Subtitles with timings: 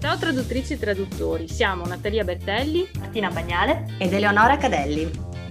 [0.00, 5.10] Ciao traduttrici e traduttori, siamo Natalia Bertelli, Martina Bagnale ed Eleonora Cadelli.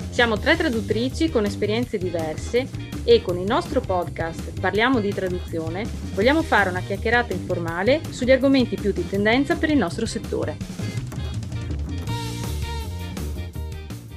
[0.09, 2.67] Siamo tre traduttrici con esperienze diverse
[3.03, 5.85] e con il nostro podcast Parliamo di traduzione
[6.15, 10.57] vogliamo fare una chiacchierata informale sugli argomenti più di tendenza per il nostro settore.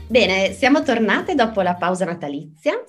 [0.07, 2.83] Bene, siamo tornate dopo la pausa natalizia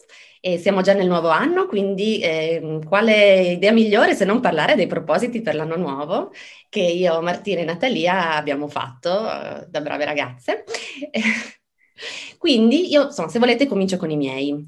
[0.45, 4.87] e siamo già nel nuovo anno, quindi eh, quale idea migliore se non parlare dei
[4.87, 6.33] propositi per l'anno nuovo
[6.67, 10.65] che io, Martina e Natalia abbiamo fatto eh, da brave ragazze.
[12.37, 14.65] quindi io, insomma, se volete comincio con i miei.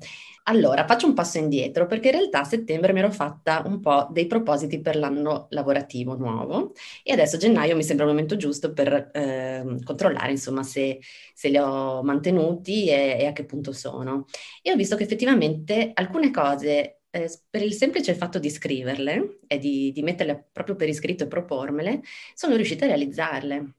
[0.48, 4.08] Allora, faccio un passo indietro perché in realtà a settembre mi ero fatta un po'
[4.12, 9.10] dei propositi per l'anno lavorativo nuovo e adesso gennaio mi sembra il momento giusto per
[9.12, 11.00] eh, controllare insomma se,
[11.34, 14.26] se, li ho mantenuti e, e, a che punto sono.
[14.62, 19.58] E ho visto che effettivamente alcune cose eh, per il semplice fatto di scriverle e
[19.58, 22.02] di, di metterle proprio per iscritto e propormele,
[22.36, 23.74] sono riuscita a realizzarle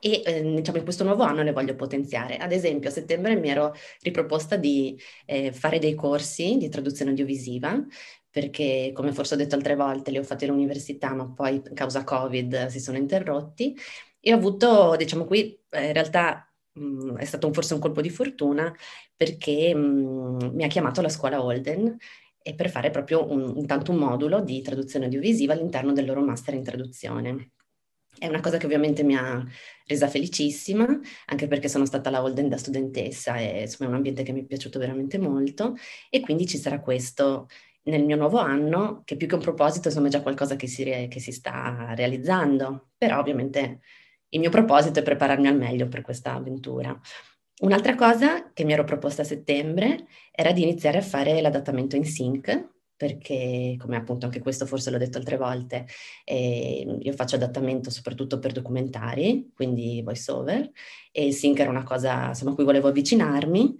[0.00, 2.36] e eh, diciamo in questo nuovo anno le voglio potenziare.
[2.36, 7.84] Ad esempio a settembre mi ero riproposta di eh, fare dei corsi di traduzione audiovisiva
[8.30, 12.04] perché come forse ho detto altre volte li ho fatti all'università ma poi a causa
[12.04, 13.76] Covid si sono interrotti
[14.20, 16.82] e ho avuto diciamo qui eh, in realtà mh,
[17.12, 18.72] mm, è stato un, forse un colpo di fortuna
[19.16, 21.96] perché mh, mm, mi ha chiamato la scuola Holden
[22.54, 26.62] per fare proprio un, intanto un modulo di traduzione audiovisiva all'interno del loro master in
[26.62, 27.50] traduzione.
[28.18, 29.44] È una cosa che ovviamente mi ha
[29.86, 30.86] resa felicissima,
[31.26, 34.42] anche perché sono stata la Holden da studentessa e insomma è un ambiente che mi
[34.42, 35.76] è piaciuto veramente molto
[36.10, 37.48] e quindi ci sarà questo
[37.84, 40.82] nel mio nuovo anno, che più che un proposito insomma è già qualcosa che si,
[40.84, 43.80] re- che si sta realizzando, però ovviamente
[44.30, 46.98] il mio proposito è prepararmi al meglio per questa avventura.
[47.60, 52.04] Un'altra cosa che mi ero proposta a settembre era di iniziare a fare l'adattamento in
[52.04, 55.86] sync, perché come appunto anche questo forse l'ho detto altre volte,
[56.24, 60.70] eh, io faccio adattamento soprattutto per documentari, quindi voice over,
[61.12, 63.76] e il sync era una cosa insomma, a cui volevo avvicinarmi.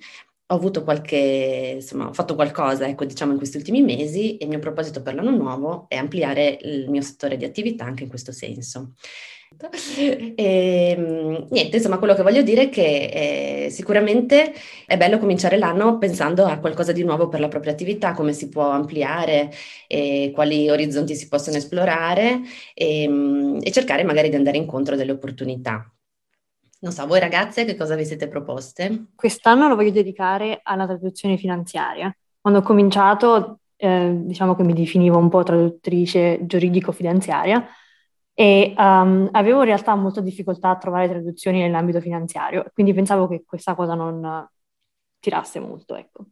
[0.51, 4.49] Ho avuto qualche, insomma, ho fatto qualcosa, ecco, diciamo, in questi ultimi mesi e il
[4.49, 8.33] mio proposito per l'anno nuovo è ampliare il mio settore di attività anche in questo
[8.33, 8.95] senso.
[9.99, 14.53] E, ehm, niente, insomma, quello che voglio dire è che eh, sicuramente
[14.87, 18.49] è bello cominciare l'anno pensando a qualcosa di nuovo per la propria attività, come si
[18.49, 19.51] può ampliare,
[19.87, 22.41] eh, quali orizzonti si possono esplorare
[22.75, 25.93] e, ehm, e cercare magari di andare incontro delle opportunità.
[26.81, 29.07] Non so, voi ragazze che cosa vi siete proposte?
[29.17, 32.17] Quest'anno lo voglio dedicare alla traduzione finanziaria.
[32.41, 37.67] Quando ho cominciato, eh, diciamo che mi definivo un po' traduttrice giuridico-finanziaria,
[38.33, 43.43] e um, avevo in realtà molta difficoltà a trovare traduzioni nell'ambito finanziario, quindi pensavo che
[43.45, 44.49] questa cosa non
[45.19, 46.27] tirasse molto, ecco.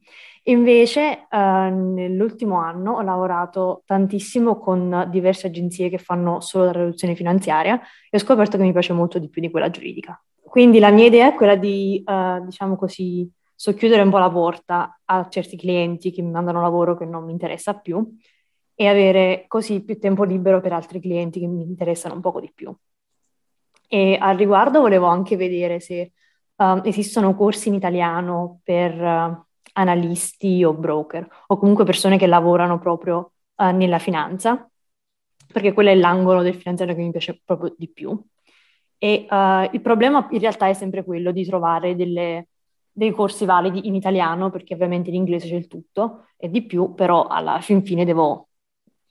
[0.45, 7.81] Invece uh, nell'ultimo anno ho lavorato tantissimo con diverse agenzie che fanno solo traduzione finanziaria
[8.09, 10.21] e ho scoperto che mi piace molto di più di quella giuridica.
[10.49, 15.01] Quindi la mia idea è quella di, uh, diciamo così, socchiudere un po' la porta
[15.05, 18.17] a certi clienti che mi mandano lavoro che non mi interessa più
[18.75, 22.53] e avere così più tempo libero per altri clienti che mi interessano un poco di
[22.55, 22.75] più.
[23.89, 26.13] E al riguardo volevo anche vedere se
[26.57, 32.79] uh, esistono corsi in italiano per uh, analisti o broker o comunque persone che lavorano
[32.79, 34.71] proprio uh, nella finanza,
[35.53, 38.23] perché quello è l'angolo del finanziario che mi piace proprio di più.
[38.99, 39.27] E
[39.73, 42.49] il problema in realtà è sempre quello di trovare delle,
[42.91, 46.95] dei corsi validi in italiano, perché ovviamente in inglese c'è il tutto e di più,
[46.95, 48.49] però alla fin fine devo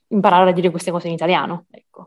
[0.07, 1.65] imparare a dire queste cose in italiano.
[1.69, 2.05] Ecco.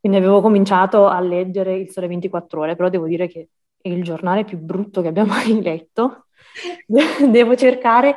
[0.00, 3.48] Quindi avevo cominciato a leggere Il Sole 24 Ore, però devo dire che
[3.80, 6.26] è il giornale più brutto che abbia mai letto.
[7.30, 8.16] devo cercare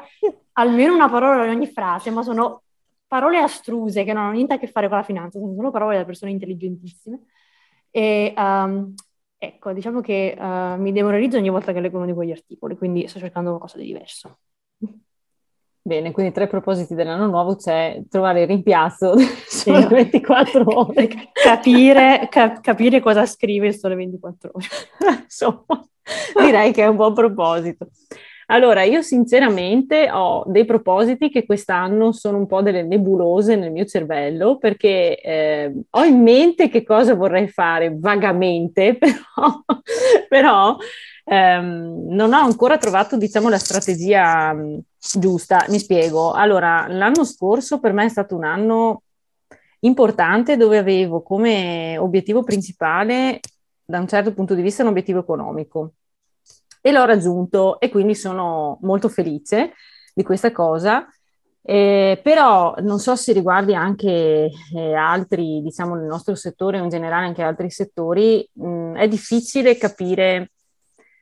[0.54, 2.64] almeno una parola in ogni frase, ma sono
[3.08, 5.98] parole astruse che non hanno niente a che fare con la finanza, sono solo parole
[5.98, 7.20] da persone intelligentissime.
[7.96, 8.94] E um,
[9.38, 13.08] ecco, diciamo che uh, mi demoralizzo ogni volta che leggo uno di quegli articoli, quindi
[13.08, 14.40] sto cercando qualcosa di diverso.
[15.82, 19.14] Bene, quindi tre propositi dell'anno nuovo c'è trovare il rimpiazzo
[19.48, 19.88] sole sì.
[19.88, 21.08] 24 ore.
[21.32, 24.66] Capire, cap- capire cosa scrive il sole 24 ore.
[25.24, 25.88] Insomma,
[26.38, 27.88] direi che è un buon proposito.
[28.48, 33.86] Allora, io sinceramente ho dei propositi che quest'anno sono un po' delle nebulose nel mio
[33.86, 39.64] cervello perché eh, ho in mente che cosa vorrei fare vagamente, però,
[40.30, 40.78] però
[41.24, 44.80] ehm, non ho ancora trovato, diciamo, la strategia mh,
[45.18, 45.66] giusta.
[45.70, 46.32] Mi spiego.
[46.32, 49.02] Allora, l'anno scorso per me è stato un anno
[49.82, 53.40] importante dove avevo come obiettivo principale,
[53.84, 55.94] da un certo punto di vista, un obiettivo economico.
[56.86, 59.74] E l'ho raggiunto e quindi sono molto felice
[60.14, 61.08] di questa cosa
[61.68, 66.90] Eh, però non so se riguardi anche eh, altri, diciamo nel nostro settore o in
[66.90, 70.52] generale anche altri settori, mh, è difficile capire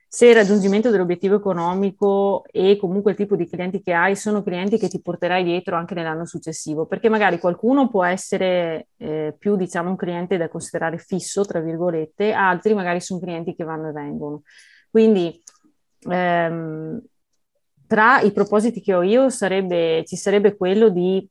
[0.06, 4.76] se il raggiungimento dell'obiettivo economico e comunque il tipo di clienti che hai sono clienti
[4.76, 9.88] che ti porterai dietro anche nell'anno successivo, perché magari qualcuno può essere eh, più, diciamo,
[9.88, 14.42] un cliente da considerare fisso, tra virgolette, altri magari sono clienti che vanno e vengono.
[14.90, 15.42] Quindi
[16.08, 17.00] ehm,
[17.86, 21.26] tra i propositi che ho io sarebbe, ci sarebbe quello di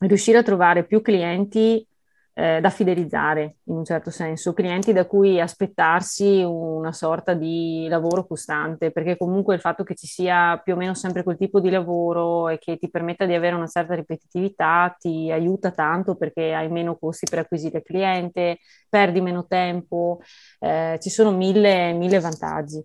[0.00, 1.86] riuscire a trovare più clienti
[2.32, 8.26] eh, da fidelizzare in un certo senso, clienti da cui aspettarsi una sorta di lavoro
[8.26, 11.70] costante, perché comunque il fatto che ci sia più o meno sempre quel tipo di
[11.70, 16.70] lavoro e che ti permetta di avere una certa ripetitività ti aiuta tanto perché hai
[16.70, 18.58] meno costi per acquisire cliente,
[18.88, 20.20] perdi meno tempo,
[20.60, 22.82] eh, ci sono mille, mille vantaggi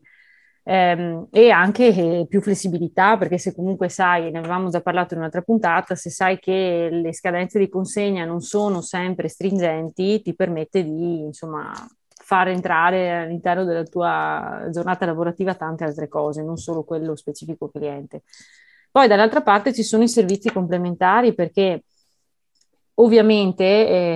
[0.66, 5.20] ehm, e anche eh, più flessibilità, perché se comunque sai, ne avevamo già parlato in
[5.20, 10.84] un'altra puntata, se sai che le scadenze di consegna non sono sempre stringenti, ti permette
[10.84, 11.72] di, insomma,
[12.08, 18.24] far entrare all'interno della tua giornata lavorativa tante altre cose, non solo quello specifico cliente.
[18.92, 21.84] Poi dall'altra parte ci sono i servizi complementari perché
[22.96, 23.64] ovviamente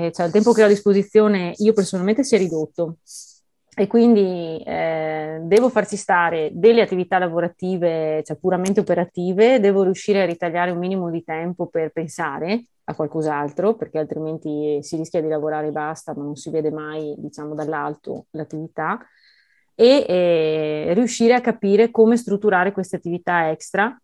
[0.07, 2.97] eh, cioè, il tempo che ho a disposizione io personalmente si è ridotto
[3.79, 10.25] e quindi eh, devo farci stare delle attività lavorative, cioè puramente operative, devo riuscire a
[10.25, 15.67] ritagliare un minimo di tempo per pensare a qualcos'altro, perché altrimenti si rischia di lavorare
[15.67, 18.99] e basta, ma non si vede mai, diciamo, dall'alto l'attività,
[19.75, 23.97] e eh, riuscire a capire come strutturare queste attività extra,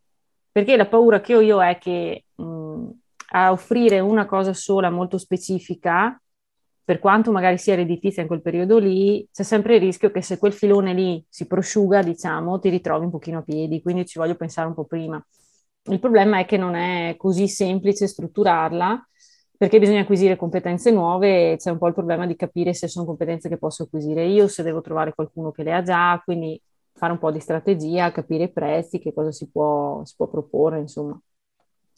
[0.53, 2.89] perché la paura che ho io è che mh,
[3.31, 6.17] a offrire una cosa sola molto specifica
[6.85, 10.37] per quanto magari sia redditizia in quel periodo lì, c'è sempre il rischio che se
[10.37, 14.35] quel filone lì si prosciuga, diciamo, ti ritrovi un pochino a piedi, quindi ci voglio
[14.35, 15.23] pensare un po' prima.
[15.87, 19.07] Il problema è che non è così semplice strutturarla,
[19.57, 23.05] perché bisogna acquisire competenze nuove e c'è un po' il problema di capire se sono
[23.05, 26.61] competenze che posso acquisire io, se devo trovare qualcuno che le ha già, quindi
[26.93, 30.79] fare un po' di strategia, capire i prezzi, che cosa si può, si può proporre,
[30.79, 31.19] insomma.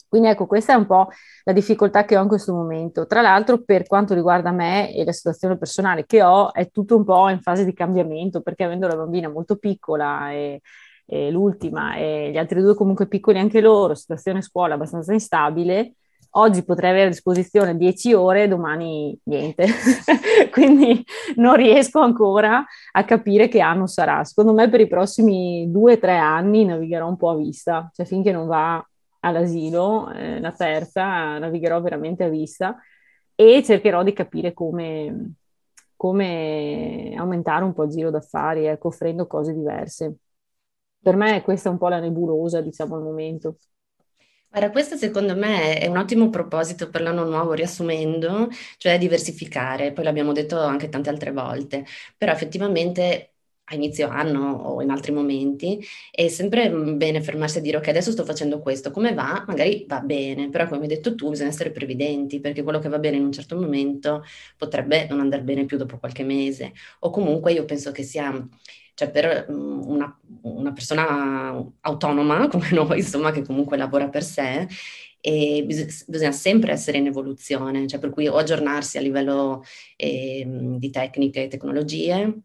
[0.08, 1.08] Quindi ecco, questa è un po'
[1.44, 3.06] la difficoltà che ho in questo momento.
[3.06, 7.04] Tra l'altro, per quanto riguarda me e la situazione personale che ho, è tutto un
[7.04, 10.62] po' in fase di cambiamento, perché avendo la bambina molto piccola e,
[11.04, 15.94] e l'ultima e gli altri due comunque piccoli anche loro, situazione scuola abbastanza instabile,
[16.32, 19.66] oggi potrei avere a disposizione 10 ore, domani niente.
[20.50, 21.04] Quindi
[21.36, 24.24] non riesco ancora a capire che anno sarà.
[24.24, 28.06] Secondo me per i prossimi due o tre anni navigherò un po' a vista, cioè
[28.06, 28.82] finché non va
[29.20, 32.76] all'asilo, eh, la terza, navigherò veramente a vista
[33.34, 35.34] e cercherò di capire come,
[35.96, 40.16] come aumentare un po' il giro d'affari, ecco, offrendo cose diverse.
[41.00, 43.56] Per me questa è un po' la nebulosa, diciamo, al momento.
[44.50, 48.48] Guarda, questo secondo me è un ottimo proposito per l'anno nuovo, riassumendo,
[48.78, 51.84] cioè diversificare, poi l'abbiamo detto anche tante altre volte,
[52.16, 53.34] però effettivamente
[53.70, 57.88] a inizio anno o in altri momenti, è sempre mm, bene fermarsi a dire ok,
[57.88, 59.44] adesso sto facendo questo, come va?
[59.46, 62.98] Magari va bene, però come hai detto tu bisogna essere previdenti perché quello che va
[62.98, 64.24] bene in un certo momento
[64.56, 68.46] potrebbe non andare bene più dopo qualche mese o comunque io penso che sia
[68.94, 74.66] cioè per mm, una, una, persona autonoma come noi, insomma, che comunque lavora per sé,
[75.20, 79.62] e bis- bisogna sempre essere in evoluzione, cioè per cui o aggiornarsi a livello
[79.96, 82.40] eh, di tecniche e tecnologie,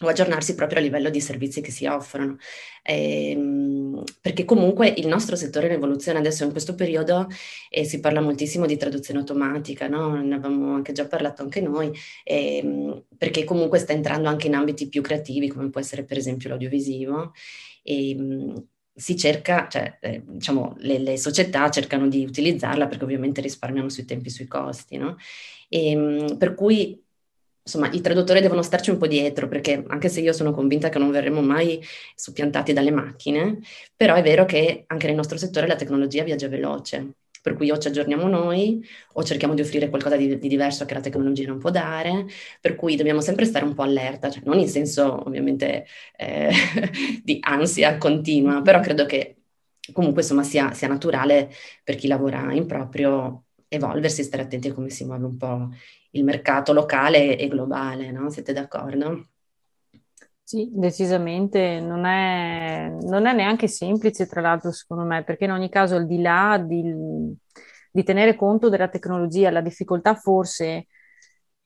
[0.00, 2.38] o aggiornarsi proprio a livello di servizi che si offrono.
[2.82, 7.28] Ehm, perché comunque il nostro settore in evoluzione adesso in questo periodo
[7.70, 10.20] eh, si parla moltissimo di traduzione automatica, no?
[10.20, 11.92] ne avevamo anche già parlato anche noi,
[12.24, 16.48] ehm, perché comunque sta entrando anche in ambiti più creativi come può essere per esempio
[16.48, 17.32] l'audiovisivo.
[17.82, 23.40] E, ehm, si cerca, cioè, eh, diciamo, le, le, società cercano di utilizzarla perché ovviamente
[23.40, 25.16] risparmiano sui tempi e sui costi, no?
[25.68, 27.01] E, ehm, per cui
[27.62, 30.98] insomma, i traduttori devono starci un po' dietro, perché anche se io sono convinta che
[30.98, 31.80] non verremo mai
[32.14, 33.58] soppiantati dalle macchine,
[33.96, 37.14] però è vero che anche nel nostro settore la tecnologia viaggia veloce.
[37.42, 40.94] Per cui o ci aggiorniamo noi o cerchiamo di offrire qualcosa di, di diverso che
[40.94, 42.26] la tecnologia non può dare,
[42.60, 46.50] per cui dobbiamo sempre stare un po' allerta, cioè non in senso ovviamente eh,
[47.24, 49.38] di ansia continua, però credo che
[49.92, 51.50] comunque insomma sia, sia naturale
[51.82, 55.70] per chi lavora in proprio evolversi e stare attenti a come si muove un po'
[56.12, 58.30] il mercato locale e globale, no?
[58.30, 59.28] Siete d'accordo?
[60.42, 65.70] Sì, decisamente, non è, non è, neanche semplice, tra l'altro, secondo me, perché in ogni
[65.70, 66.92] caso, al di là di,
[67.90, 70.88] di tenere conto della tecnologia, la difficoltà forse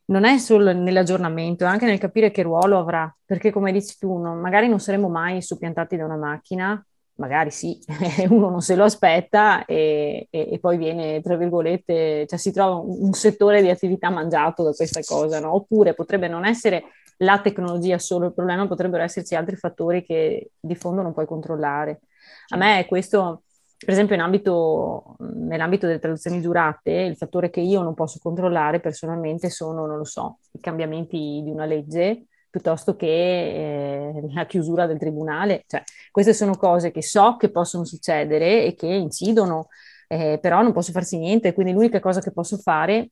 [0.07, 4.19] non è solo nell'aggiornamento, è anche nel capire che ruolo avrà, perché come dici tu,
[4.19, 7.79] no, magari non saremo mai soppiantati da una macchina, magari sì,
[8.29, 12.77] uno non se lo aspetta e, e, e, poi viene, tra virgolette, cioè si trova
[12.77, 15.55] un, un, settore di attività mangiato da questa cosa, no?
[15.55, 16.85] Oppure potrebbe non essere
[17.19, 22.01] la tecnologia solo il problema, potrebbero esserci altri fattori che di fondo non puoi controllare.
[22.49, 23.45] A me questo,
[23.79, 29.49] per esempio, ambito, nell'ambito delle traduzioni giurate, il fattore che io non posso controllare personalmente
[29.49, 34.99] sono, non lo so, i cambiamenti di una legge piuttosto che eh, la chiusura del
[34.99, 35.65] tribunale.
[35.67, 39.69] Cioè, queste sono cose che so che possono succedere e che incidono,
[40.09, 43.11] eh, però non posso farsi niente, quindi l'unica cosa che posso fare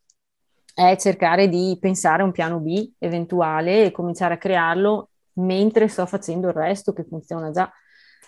[0.74, 6.06] è cercare di pensare a un piano B eventuale e cominciare a crearlo mentre sto
[6.06, 7.70] facendo il resto che funziona già.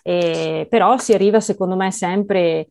[0.03, 2.69] Eh, però si arriva secondo me sempre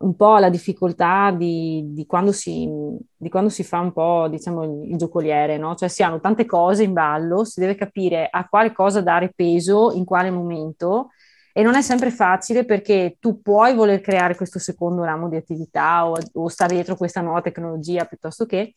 [0.00, 2.68] un po' alla difficoltà di, di, quando si,
[3.16, 5.74] di, quando si, fa un po', diciamo, il giocoliere, no?
[5.74, 9.92] Cioè si hanno tante cose in ballo, si deve capire a quale cosa dare peso,
[9.92, 11.10] in quale momento,
[11.52, 16.08] e non è sempre facile perché tu puoi voler creare questo secondo ramo di attività
[16.08, 18.74] o, o stare dietro questa nuova tecnologia piuttosto che,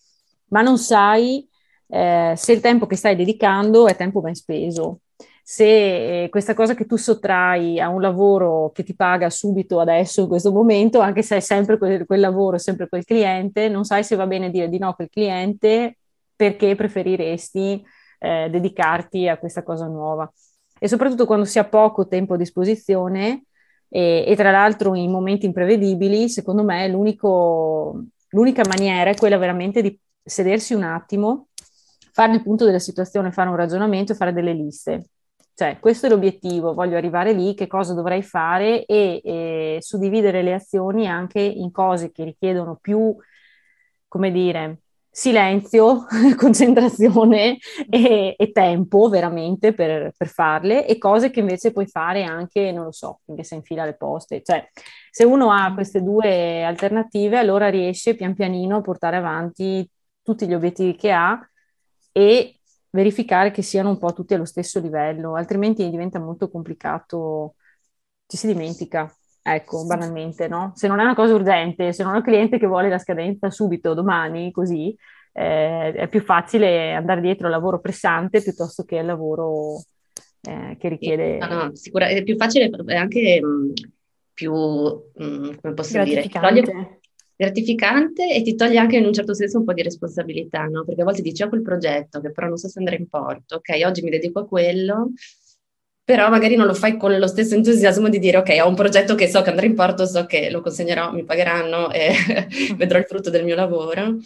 [0.47, 1.47] ma non sai
[1.87, 5.02] eh, se il tempo che stai dedicando è tempo ben speso
[5.45, 10.21] se eh, questa cosa che tu sottrai a un lavoro che ti paga subito adesso,
[10.21, 14.05] in questo momento, anche se è sempre quel, quel lavoro, sempre quel cliente, non sai
[14.05, 15.97] se va bene dire di no a quel cliente
[16.33, 17.83] perché preferiresti
[18.19, 20.31] eh, dedicarti a questa cosa nuova.
[20.79, 23.43] E soprattutto quando si ha poco tempo a disposizione
[23.89, 29.97] e, e tra l'altro in momenti imprevedibili, secondo me l'unica maniera è quella veramente di
[30.23, 31.49] sedersi un attimo,
[32.13, 35.09] fare il punto della situazione, fare un ragionamento fare delle liste.
[35.55, 40.53] Cioè, questo è l'obiettivo, voglio arrivare lì, che cosa dovrei fare e, e suddividere le
[40.53, 43.15] azioni anche in cose che richiedono più,
[44.07, 44.79] come dire,
[45.13, 46.05] silenzio,
[46.37, 47.57] concentrazione
[47.87, 52.85] e, e, tempo veramente per, per, farle e cose che invece puoi fare anche, non
[52.85, 54.41] lo so, finché sei in fila alle poste.
[54.41, 54.67] Cioè,
[55.11, 59.87] se uno ha queste due alternative, allora riesce pian pianino a portare avanti
[60.23, 61.39] tutti gli obiettivi che ha
[62.11, 62.59] e
[62.93, 67.55] verificare che siano un po' tutti allo stesso livello, altrimenti diventa molto complicato,
[68.27, 69.11] ci si dimentica.
[69.41, 70.71] Ecco, banalmente, no?
[70.75, 73.49] Se non è una cosa urgente, se non ho un cliente che vuole la scadenza
[73.49, 74.95] subito, domani, così,
[75.33, 79.83] eh, è più facile andare dietro al lavoro pressante piuttosto che al lavoro
[80.41, 81.39] eh, che richiede...
[81.39, 83.71] No, no, sicuramente è più facile, è anche mm,
[84.33, 86.29] più, mh, mm, come posso dire,
[87.43, 90.83] gratificante e ti toglie anche in un certo senso un po' di responsabilità, no?
[90.85, 93.55] Perché a volte dici ho quel progetto che però non so se andrà in porto,
[93.55, 95.11] ok, oggi mi dedico a quello,
[96.05, 99.15] però magari non lo fai con lo stesso entusiasmo di dire ok, ho un progetto
[99.15, 102.13] che so che andrà in porto, so che lo consegnerò, mi pagheranno e
[102.75, 104.17] vedrò il frutto del mio lavoro.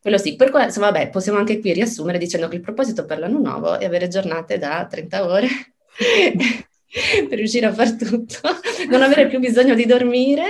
[0.00, 3.40] Quello sì, per questo, vabbè, possiamo anche qui riassumere dicendo che il proposito per l'anno
[3.40, 5.48] nuovo è avere giornate da 30 ore
[7.28, 8.40] per riuscire a fare tutto,
[8.88, 10.44] non avere più bisogno di dormire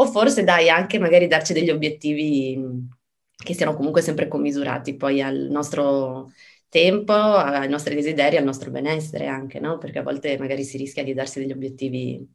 [0.00, 2.88] o forse dai anche magari darci degli obiettivi
[3.36, 6.30] che siano comunque sempre commisurati poi al nostro
[6.70, 9.76] tempo, ai nostri desideri, al nostro benessere anche, no?
[9.76, 12.26] Perché a volte magari si rischia di darsi degli obiettivi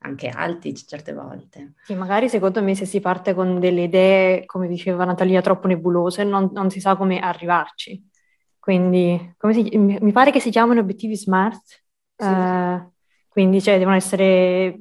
[0.00, 1.74] anche alti certe volte.
[1.82, 6.22] Sì, magari secondo me se si parte con delle idee, come diceva Natalia, troppo nebulose,
[6.22, 8.06] non, non si sa come arrivarci.
[8.60, 11.84] Quindi, come si, mi pare che si chiamano obiettivi SMART,
[12.16, 12.24] sì.
[12.24, 12.88] eh,
[13.28, 14.80] quindi cioè, devono essere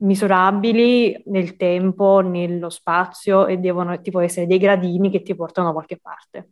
[0.00, 5.72] misurabili nel tempo, nello spazio e devono tipo essere dei gradini che ti portano da
[5.72, 6.50] qualche parte.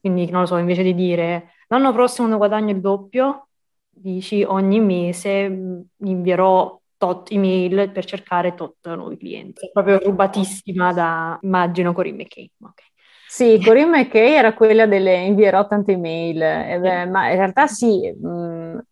[0.00, 3.48] Quindi, non lo so, invece di dire l'anno prossimo guadagno il doppio,
[3.90, 9.66] dici ogni mese invierò tot email per cercare tot nuovi clienti.
[9.66, 12.50] È proprio rubatissima da, immagino, Corinne McKay.
[12.60, 12.86] Okay.
[13.26, 18.10] Sì, Corinne McKay era quella delle invierò tante email, eh, beh, ma in realtà sì,
[18.10, 18.26] mh,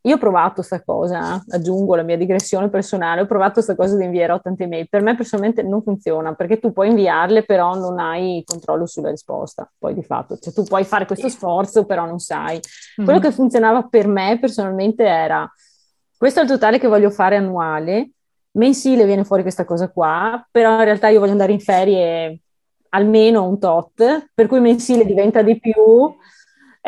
[0.00, 4.04] io ho provato questa cosa, aggiungo la mia digressione personale, ho provato questa cosa di
[4.04, 8.42] invierò tante email, per me personalmente non funziona, perché tu puoi inviarle però non hai
[8.44, 12.60] controllo sulla risposta, poi di fatto, cioè tu puoi fare questo sforzo però non sai.
[12.94, 13.20] Quello mm-hmm.
[13.20, 15.50] che funzionava per me personalmente era,
[16.16, 18.10] questo è il totale che voglio fare annuale,
[18.52, 22.40] mensile viene fuori questa cosa qua, però in realtà io voglio andare in ferie
[22.90, 25.72] almeno un tot, per cui mensile diventa di più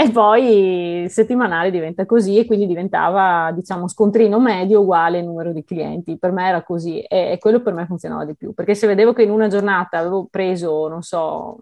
[0.00, 6.16] e poi settimanale diventa così e quindi diventava, diciamo, scontrino medio uguale numero di clienti.
[6.18, 9.12] Per me era così e, e quello per me funzionava di più, perché se vedevo
[9.12, 11.58] che in una giornata avevo preso, non so,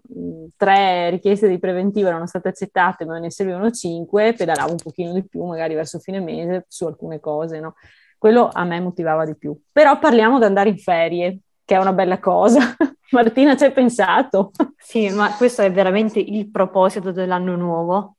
[0.55, 5.25] tre richieste di preventivo erano state accettate, ma ne servivano cinque, pedalavo un pochino di
[5.25, 7.73] più, magari verso fine mese, su alcune cose, no?
[8.19, 9.59] Quello a me motivava di più.
[9.71, 12.59] Però parliamo di andare in ferie, che è una bella cosa.
[13.09, 14.51] Martina, ci hai pensato?
[14.77, 18.16] Sì, ma questo è veramente il proposito dell'anno nuovo,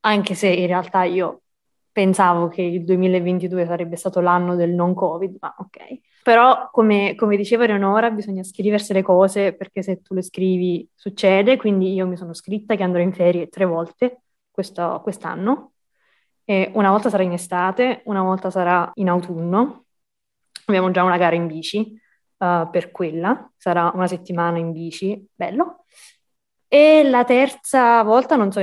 [0.00, 1.42] anche se in realtà io
[1.92, 6.00] pensavo che il 2022 sarebbe stato l'anno del non Covid, ma ok.
[6.22, 11.56] Però, come, come diceva Eleonora, bisogna scriversi le cose perché se tu le scrivi succede,
[11.56, 15.72] quindi io mi sono scritta che andrò in ferie tre volte questo, quest'anno.
[16.44, 19.84] E una volta sarà in estate, una volta sarà in autunno.
[20.66, 21.98] Abbiamo già una gara in bici
[22.38, 25.84] uh, per quella, sarà una settimana in bici, bello.
[26.68, 28.60] E la terza volta non so,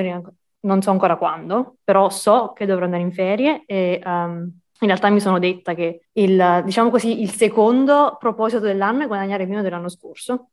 [0.62, 5.10] non so ancora quando, però so che dovrò andare in ferie e um, in realtà
[5.10, 9.90] mi sono detta che il, diciamo così, il secondo proposito dell'anno è guadagnare meno dell'anno
[9.90, 10.50] scorso,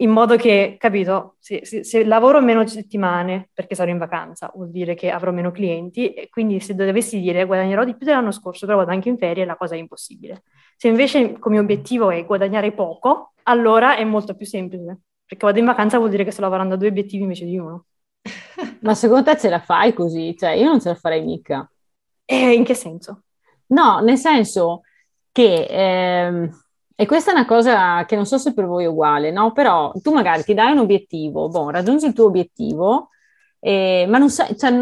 [0.00, 4.70] in modo che, capito, se, se, se, lavoro meno settimane perché sarò in vacanza, vuol
[4.70, 8.66] dire che avrò meno clienti e quindi se dovessi dire guadagnerò di più dell'anno scorso,
[8.66, 10.42] però vado anche in ferie, la cosa è impossibile.
[10.76, 15.64] Se invece come obiettivo è guadagnare poco, allora è molto più semplice, perché vado in
[15.64, 17.86] vacanza vuol dire che sto lavorando a due obiettivi invece di uno.
[18.80, 20.36] Ma secondo te ce la fai così?
[20.36, 21.68] Cioè, io non ce la farei mica.
[22.24, 23.22] Eh, in che senso?
[23.66, 24.82] No, nel senso
[25.32, 26.50] che, ehm,
[26.94, 29.52] e questa è una cosa che non so se per voi è uguale, no?
[29.52, 33.10] Però tu magari ti dai un obiettivo, boh, raggiungi il tuo obiettivo,
[33.60, 34.72] eh, ma non sai, cioè,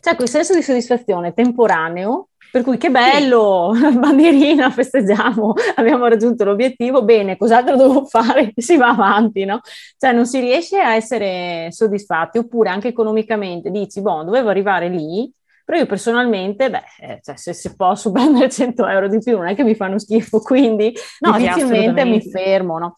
[0.00, 3.98] c'è quel senso di soddisfazione temporaneo per cui che bello, sì.
[3.98, 8.52] bandierina, festeggiamo, abbiamo raggiunto l'obiettivo, bene, cos'altro devo fare?
[8.60, 9.60] Si va avanti, no?
[9.96, 15.32] Cioè non si riesce a essere soddisfatti, oppure anche economicamente dici, boh, dovevo arrivare lì,
[15.64, 19.46] però io personalmente, beh, eh, cioè, se, se, posso prendere 100 euro di più non
[19.46, 22.94] è che mi fanno schifo, quindi no, difficilmente mi fermo, no?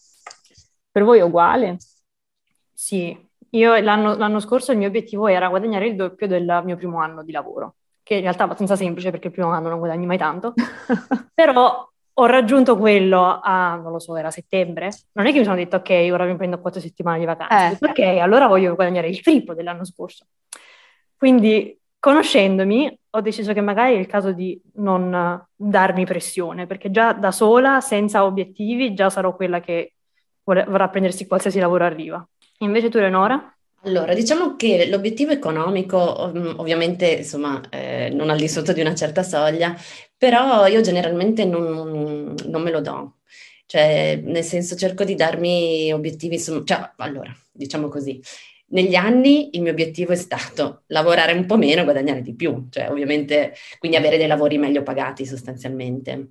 [0.90, 1.76] Per voi è uguale?
[2.72, 3.16] Sì,
[3.50, 7.22] io l'anno, l'anno scorso il mio obiettivo era guadagnare il doppio del mio primo anno
[7.22, 10.18] di lavoro, che in realtà è abbastanza semplice perché il primo anno non guadagni mai
[10.18, 10.54] tanto,
[11.34, 14.90] però ho raggiunto quello a, non lo so, era settembre.
[15.12, 17.70] Non è che mi sono detto, ok, ora mi prendo quattro settimane di vacanza.
[17.70, 17.90] Eh.
[17.90, 20.26] Ok, allora voglio guadagnare il triplo dell'anno scorso.
[21.16, 27.12] Quindi conoscendomi, ho deciso che magari è il caso di non darmi pressione, perché già
[27.12, 29.94] da sola, senza obiettivi, già sarò quella che
[30.42, 32.26] vorrà prendersi qualsiasi lavoro arriva.
[32.58, 33.56] Invece tu, Eleonora?
[33.84, 35.96] Allora, diciamo che l'obiettivo economico,
[36.60, 39.74] ovviamente, insomma, eh, non al di sotto di una certa soglia,
[40.16, 43.16] però io generalmente non, non me lo do.
[43.66, 48.20] Cioè, nel senso, cerco di darmi obiettivi, insomma, cioè, allora, diciamo così,
[48.68, 52.68] negli anni il mio obiettivo è stato lavorare un po' meno e guadagnare di più,
[52.70, 56.30] cioè ovviamente quindi avere dei lavori meglio pagati sostanzialmente.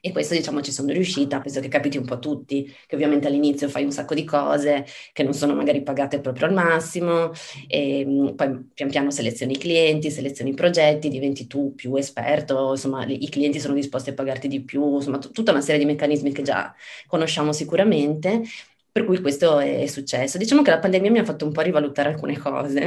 [0.00, 3.26] E questo diciamo ci sono riuscita, penso che capiti un po' a tutti, che ovviamente
[3.26, 7.32] all'inizio fai un sacco di cose che non sono magari pagate proprio al massimo,
[7.66, 12.70] e mm, poi pian piano selezioni i clienti, selezioni i progetti, diventi tu più esperto,
[12.70, 15.86] insomma i clienti sono disposti a pagarti di più, insomma t- tutta una serie di
[15.86, 16.72] meccanismi che già
[17.06, 18.42] conosciamo sicuramente
[18.90, 20.38] per cui questo è successo.
[20.38, 22.80] Diciamo che la pandemia mi ha fatto un po' rivalutare alcune cose,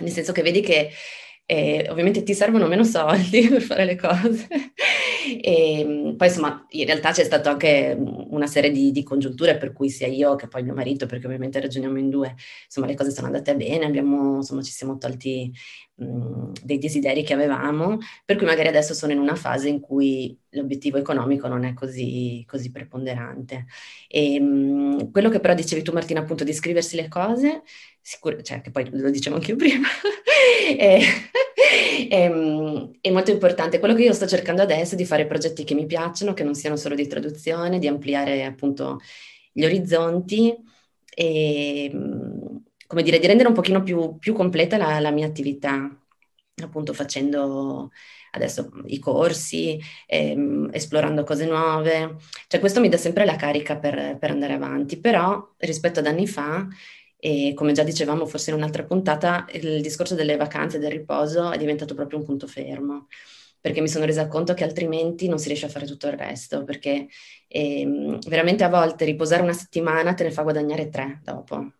[0.00, 0.90] nel senso che vedi che
[1.52, 4.46] eh, ovviamente ti servono meno soldi per fare le cose.
[5.42, 9.90] e poi insomma, in realtà c'è stata anche una serie di, di, congiunture per cui
[9.90, 12.34] sia io che poi mio marito, perché ovviamente ragioniamo in due,
[12.64, 15.52] insomma le cose sono andate bene, abbiamo, insomma ci siamo tolti
[16.62, 20.98] dei desideri che avevamo, per cui magari adesso sono in una fase in cui l'obiettivo
[20.98, 23.66] economico non è così, così preponderante.
[24.08, 27.62] E, mh, quello che però dicevi tu Martina appunto di scriversi le cose,
[28.00, 29.86] sicur- cioè che poi lo dicevo anche io prima,
[30.76, 30.98] è,
[32.08, 32.30] è,
[33.00, 33.78] è, molto importante.
[33.78, 36.54] Quello che io sto cercando adesso è di fare progetti che mi piacciono, che non
[36.54, 39.00] siano solo di traduzione, di ampliare appunto
[39.52, 40.54] gli orizzonti
[41.14, 41.90] e
[42.92, 45.90] come dire, di rendere un pochino più, più completa la, la, mia attività,
[46.62, 47.90] appunto facendo
[48.32, 52.16] adesso i corsi, ehm, esplorando cose nuove.
[52.48, 56.26] Cioè questo mi dà sempre la carica per, per andare avanti, però rispetto ad anni
[56.26, 56.68] fa,
[57.24, 61.52] e come già dicevamo forse in un'altra puntata, il discorso delle vacanze e del riposo
[61.52, 63.06] è diventato proprio un punto fermo
[63.62, 66.64] perché mi sono resa conto che altrimenti non si riesce a fare tutto il resto,
[66.64, 67.06] perché
[67.46, 71.74] ehm, veramente a volte riposare una settimana te ne fa guadagnare tre dopo.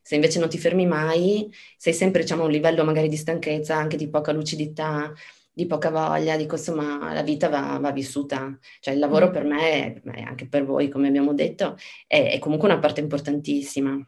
[0.00, 3.76] Se invece non ti fermi mai, sei sempre diciamo, a un livello magari di stanchezza,
[3.76, 5.12] anche di poca lucidità,
[5.52, 9.32] di poca voglia, dico insomma la vita va, va vissuta, cioè il lavoro mm.
[9.32, 14.02] per me, e anche per voi come abbiamo detto, è, è, comunque una parte importantissima,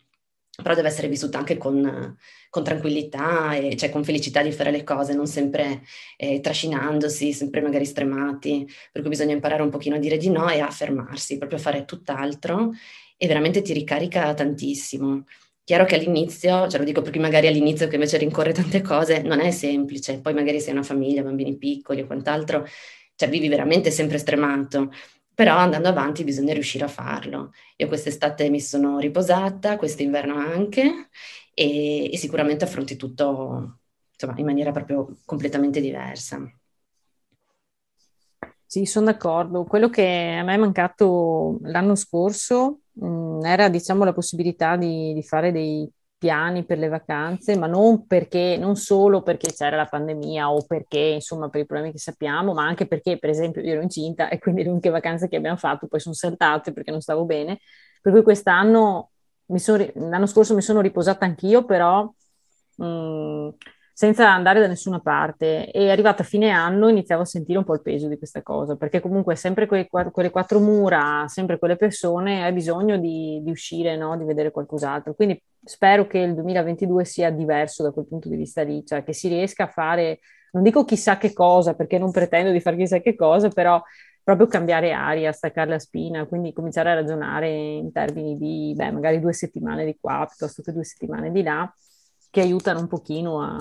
[0.62, 2.16] però deve essere vissuta anche con,
[2.48, 5.82] con tranquillità e cioè con felicità di fare le cose, non sempre
[6.16, 10.48] eh, trascinandosi, sempre magari stremati, per cui bisogna imparare un pochino a dire di no
[10.48, 12.72] e a fermarsi, proprio a fare tutt'altro
[13.16, 15.24] e veramente ti ricarica tantissimo.
[15.62, 19.40] Chiaro che all'inizio, cioè lo dico perché magari all'inizio che invece rincorre tante cose, non
[19.40, 22.66] è semplice, poi magari sei una famiglia, bambini piccoli o quant'altro,
[23.14, 24.90] cioè vivi veramente sempre stremato,
[25.40, 27.52] però andando avanti bisogna riuscire a farlo.
[27.76, 31.08] Io quest'estate mi sono riposata, quest'inverno anche,
[31.54, 33.78] e, e sicuramente affronti tutto
[34.12, 36.46] insomma, in maniera proprio completamente diversa.
[38.66, 39.64] Sì, sono d'accordo.
[39.64, 45.14] Quello che a me è mancato l'anno scorso mh, mm, era, diciamo, la possibilità di,
[45.14, 49.86] di fare dei piani per le vacanze, ma non perché, non solo perché c'era la
[49.86, 53.72] pandemia o perché, insomma, per i problemi che sappiamo, ma anche perché, per esempio, io
[53.72, 57.00] ero incinta e quindi le uniche vacanze che abbiamo fatto poi sono saltate perché non
[57.00, 57.60] stavo bene.
[58.02, 59.12] Per cui quest'anno,
[59.54, 62.02] sono, l'anno scorso mi sono riposata anch'io, però
[62.76, 63.48] mh, mm,
[64.00, 65.70] senza andare da nessuna parte.
[65.70, 68.74] E arrivata a fine anno iniziavo a sentire un po' il peso di questa cosa,
[68.76, 73.98] perché comunque sempre quei, quelle quattro mura, sempre quelle persone, hai bisogno di, di uscire,
[73.98, 74.16] no?
[74.16, 75.12] di vedere qualcos'altro.
[75.12, 79.12] Quindi spero che il 2022 sia diverso da quel punto di vista lì, cioè che
[79.12, 80.20] si riesca a fare,
[80.52, 83.82] non dico chissà che cosa, perché non pretendo di fare chissà che cosa, però
[84.22, 89.20] proprio cambiare aria, staccare la spina, quindi cominciare a ragionare in termini di, beh, magari
[89.20, 91.70] due settimane di qua piuttosto che due settimane di là
[92.30, 93.56] che aiutano un pochino a,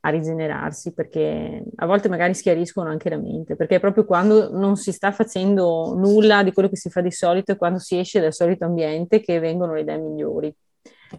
[0.00, 4.76] a rigenerarsi, perché a volte magari schiariscono anche la mente, perché è proprio quando non
[4.76, 8.20] si sta facendo nulla di quello che si fa di solito e quando si esce
[8.20, 10.54] dal solito ambiente che vengono le idee migliori.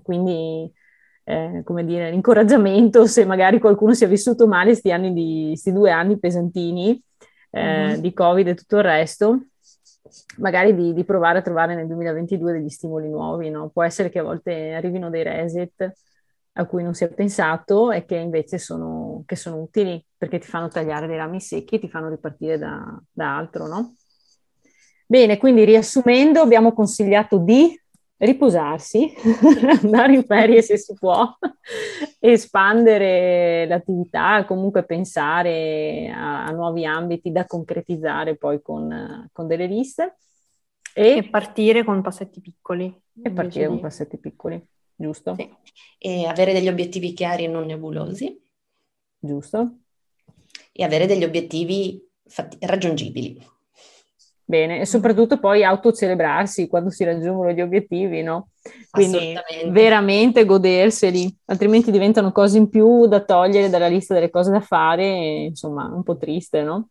[0.01, 0.71] Quindi,
[1.23, 5.71] eh, come dire, l'incoraggiamento, se magari qualcuno si è vissuto male questi anni di, questi
[5.73, 7.01] due anni pesantini
[7.51, 7.99] eh, mm-hmm.
[7.99, 9.45] di Covid e tutto il resto,
[10.37, 13.69] magari di, di, provare a trovare nel 2022 degli stimoli nuovi, no?
[13.69, 15.91] Può essere che a volte arrivino dei reset
[16.59, 20.47] a cui non si è pensato e che invece sono, che sono utili perché ti
[20.47, 23.95] fanno tagliare dei rami secchi e ti fanno ripartire da, da altro, no?
[25.05, 27.73] Bene, quindi riassumendo, abbiamo consigliato di
[28.17, 29.13] riposarsi,
[29.81, 31.33] andare in ferie se si può,
[32.19, 40.17] espandere l'attività, comunque pensare a, a, nuovi ambiti da concretizzare poi con, con delle liste.
[40.93, 42.93] E, e, partire con passetti piccoli.
[43.23, 44.61] E partire con passetti piccoli
[44.99, 45.35] giusto?
[45.35, 45.49] Sì.
[45.97, 48.37] E avere degli obiettivi chiari e non nebulosi.
[49.17, 49.77] Giusto.
[50.71, 53.41] E avere degli obiettivi fatti- raggiungibili.
[54.43, 58.49] Bene, e soprattutto poi autocelebrarsi quando si raggiungono gli obiettivi, no?
[58.89, 59.35] Quindi
[59.67, 65.05] veramente goderseli, altrimenti diventano cose in più da togliere dalla lista delle cose da fare,
[65.49, 66.89] insomma, un po' triste, no?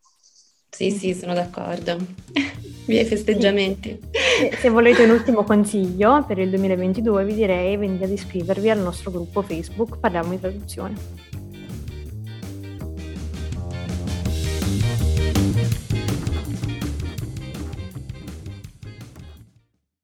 [0.71, 1.97] Sì, sì, sono d'accordo.
[2.87, 3.99] Miei festeggiamenti.
[4.11, 4.57] Sì.
[4.61, 9.11] Se volete un ultimo consiglio per il 2022 vi direi venite ad iscrivervi al nostro
[9.11, 10.95] gruppo Facebook Parliamo di traduzione.